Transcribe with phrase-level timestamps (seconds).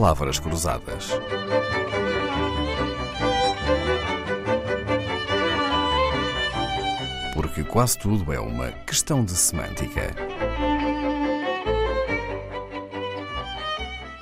[0.00, 1.10] palavras cruzadas.
[7.34, 10.14] Porque quase tudo é uma questão de semântica.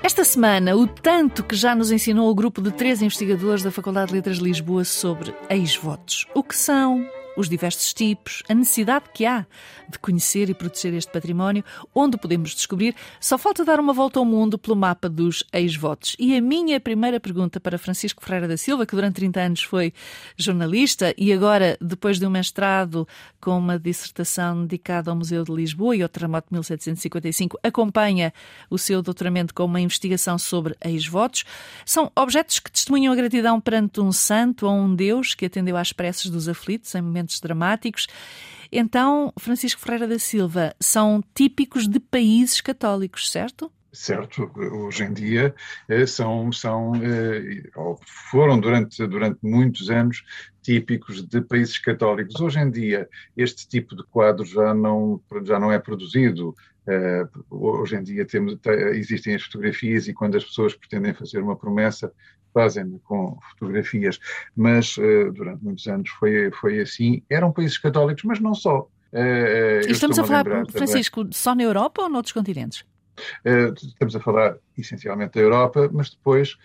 [0.03, 4.09] Esta semana, o tanto que já nos ensinou o grupo de três investigadores da Faculdade
[4.09, 6.27] de Letras de Lisboa sobre ex-votos.
[6.35, 7.09] O que são,
[7.39, 9.47] os diversos tipos, a necessidade que há
[9.89, 11.65] de conhecer e proteger este património,
[11.95, 12.97] onde podemos descobrir.
[13.21, 16.17] Só falta dar uma volta ao mundo pelo mapa dos ex-votos.
[16.19, 19.93] E a minha primeira pergunta para Francisco Ferreira da Silva, que durante 30 anos foi
[20.37, 23.07] jornalista e agora, depois de um mestrado
[23.41, 28.33] com uma dissertação dedicada ao Museu de Lisboa e ao terremoto de 1755, acompanha
[28.69, 31.45] o seu doutoramento com uma investigação sobre ex-votos.
[31.87, 35.93] São objetos que testemunham a gratidão perante um santo ou um Deus que atendeu às
[35.93, 38.07] preces dos aflitos em momentos momentos dramáticos.
[38.73, 43.71] Então, Francisco Ferreira da Silva, são típicos de países católicos, certo?
[43.93, 45.55] Certo, hoje em dia
[45.89, 47.63] eh, são, são eh,
[48.31, 50.23] foram durante, durante muitos anos
[50.63, 52.41] típicos de países católicos.
[52.41, 56.55] Hoje em dia este tipo de quadro já não, já não é produzido.
[56.87, 58.59] Eh, hoje em dia temos,
[58.95, 62.13] existem as fotografias e quando as pessoas pretendem fazer uma promessa
[62.53, 64.19] fazem com fotografias,
[64.57, 64.97] mas
[65.35, 67.23] durante muitos anos foi, foi assim.
[67.29, 68.89] Eram países católicos, mas não só.
[69.87, 71.33] Estamos a falar, Francisco, também.
[71.35, 72.85] só na Europa ou noutros continentes?
[73.45, 76.57] Uh, estamos a falar essencialmente da Europa, mas depois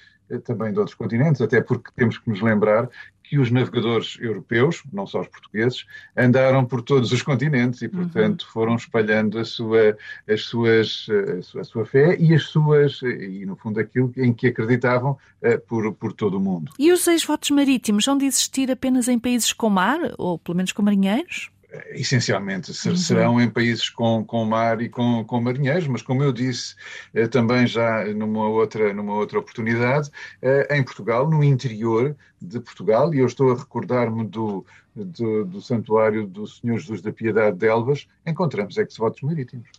[0.45, 2.89] também de outros continentes, até porque temos que nos lembrar
[3.23, 8.43] que os navegadores europeus, não só os portugueses, andaram por todos os continentes e, portanto,
[8.43, 8.51] uhum.
[8.51, 9.97] foram espalhando a sua,
[10.29, 14.33] as suas, a sua, a sua, fé e as suas, e no fundo aquilo em
[14.33, 16.73] que acreditavam uh, por, por todo o mundo.
[16.77, 20.57] E os seis votos marítimos vão de existir apenas em países com mar, ou pelo
[20.57, 21.49] menos com marinheiros?
[21.91, 22.95] Essencialmente uhum.
[22.95, 26.75] serão em países com, com mar e com, com marinheiros, mas como eu disse
[27.13, 30.09] eh, também já numa outra, numa outra oportunidade,
[30.41, 34.65] eh, em Portugal, no interior de Portugal, e eu estou a recordar-me do,
[34.95, 39.69] do, do, Santuário do Senhor Jesus da Piedade de Elvas, encontramos ex-votos marítimos.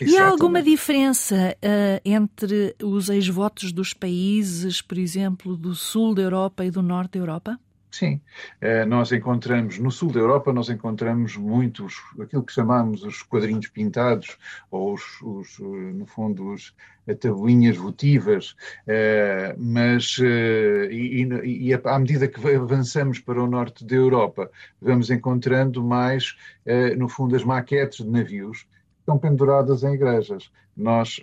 [0.00, 6.22] E há alguma diferença uh, entre os ex-votos dos países, por exemplo, do sul da
[6.22, 7.58] Europa e do norte da Europa?
[7.96, 8.20] Sim,
[8.60, 13.68] eh, nós encontramos, no sul da Europa, nós encontramos muitos, aquilo que chamamos os quadrinhos
[13.68, 14.36] pintados,
[14.70, 16.74] ou os, os no fundo, os,
[17.20, 18.54] tabuinhas votivas,
[18.86, 25.10] eh, mas eh, e, e, à medida que avançamos para o norte da Europa, vamos
[25.10, 26.36] encontrando mais,
[26.98, 30.50] no fundo, as maquetes de navios que estão penduradas em igrejas.
[30.76, 31.18] Nós,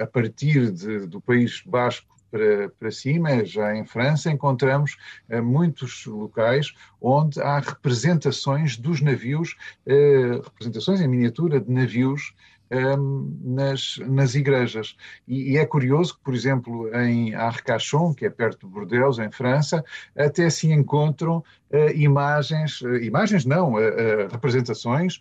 [0.00, 4.98] a partir de, do País Basco, para, para cima, já em França, encontramos
[5.30, 12.34] uh, muitos locais onde há representações dos navios, uh, representações em miniatura de navios
[12.70, 14.96] um, ehm, nas, nas igrejas.
[15.26, 19.30] E, e, é curioso que, por exemplo, em Arcachon, que é perto de Bordeaux, em
[19.30, 19.84] França,
[20.16, 21.38] até se encontram
[21.70, 25.20] uh, imagens, uh, imagens não, uh, representações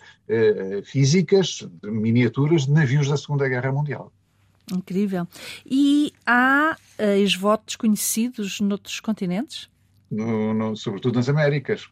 [0.83, 4.11] físicas, de miniaturas de navios da Segunda Guerra Mundial.
[4.73, 5.27] Incrível.
[5.65, 9.69] E há ex-votos conhecidos noutros continentes?
[10.09, 11.87] No, no, sobretudo nas Américas.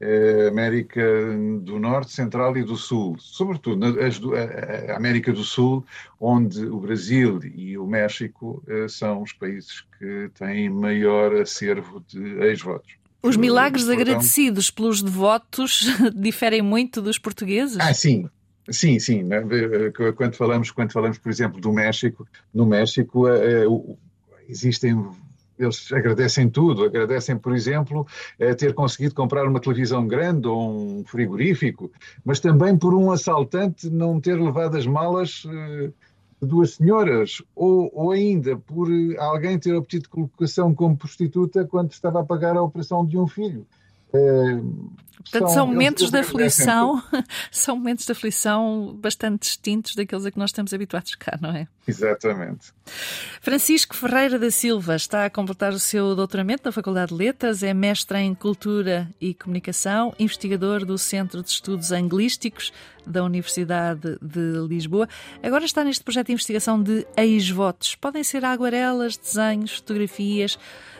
[0.00, 1.00] É, América
[1.60, 3.78] do Norte, Central e do Sul, sobretudo
[4.34, 5.86] a, América do Sul,
[6.18, 12.20] onde o Brasil e o México eh, são os países que têm maior acervo de
[12.40, 12.92] ex-votos.
[13.22, 17.78] Os milagres agradecidos pelos devotos diferem muito dos portugueses?
[17.78, 18.28] Ah, sim,
[18.70, 19.22] Sim, sim.
[19.22, 19.42] Né?
[20.16, 23.64] Quando falamos, quando falamos, por exemplo, do México, no México é,
[24.48, 25.06] existem
[25.58, 28.06] eles agradecem tudo, agradecem, por exemplo,
[28.56, 31.90] ter conseguido comprar uma televisão grande ou um frigorífico,
[32.24, 35.42] mas também por um assaltante não ter levado as malas
[36.40, 42.20] de duas senhoras, ou, ou ainda por alguém ter obtido colocação como prostituta quando estava
[42.20, 43.66] a pagar a operação de um filho.
[45.22, 47.02] Portanto, são, são momentos de aflição,
[47.50, 51.66] são momentos de aflição bastante distintos daqueles a que nós estamos habituados cá, não é?
[51.86, 52.72] Exatamente.
[53.40, 57.74] Francisco Ferreira da Silva está a completar o seu doutoramento na Faculdade de Letras, é
[57.74, 62.72] mestre em Cultura e Comunicação, investigador do Centro de Estudos Anglísticos
[63.06, 65.08] da Universidade de Lisboa.
[65.42, 67.94] Agora está neste projeto de investigação de ex-votos.
[67.94, 70.58] Podem ser aguarelas, desenhos, fotografias,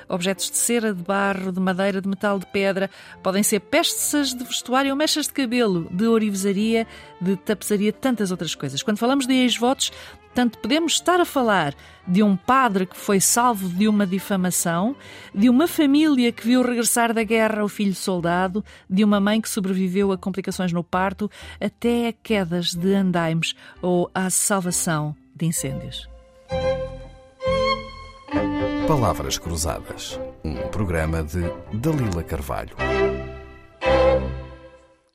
[0.09, 2.91] objetos de cera, de barro, de madeira, de metal, de pedra.
[3.23, 3.61] Podem ser
[4.09, 6.87] peças de vestuário mechas de cabelo, de orivesaria,
[7.21, 8.83] de tapeçaria, tantas outras coisas.
[8.83, 9.93] Quando falamos de ex-votos,
[10.35, 11.75] tanto podemos estar a falar
[12.07, 14.97] de um padre que foi salvo de uma difamação,
[15.35, 19.51] de uma família que viu regressar da guerra o filho soldado, de uma mãe que
[19.51, 21.31] sobreviveu a complicações no parto,
[21.61, 26.09] até a quedas de andaimes ou à salvação de incêndios.
[28.87, 31.43] Palavras Cruzadas, um programa de
[31.75, 32.75] Dalila Carvalho.